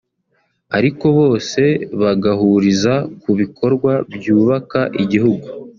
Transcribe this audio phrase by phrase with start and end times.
[0.77, 1.61] ariko bose
[2.01, 5.47] bagahuriza ku bikorwa byubaka igihugu